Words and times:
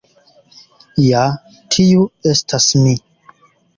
Ja, 1.07 1.27
tiu 1.77 2.07
estas 2.33 2.71
mi. 2.85 2.95